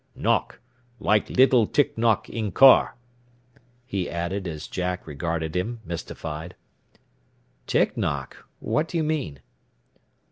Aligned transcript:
"Knock, 0.15 0.59
like 0.99 1.29
little 1.29 1.67
tick 1.67 1.95
knock 1.95 2.27
in 2.27 2.51
car," 2.51 2.95
he 3.85 4.09
added 4.09 4.47
as 4.47 4.65
Jack 4.67 5.05
regarded 5.05 5.55
him, 5.55 5.79
mystified. 5.85 6.55
"Tick 7.67 7.95
knock? 7.95 8.47
What 8.59 8.87
do 8.87 8.97
you 8.97 9.03
mean?" 9.03 9.41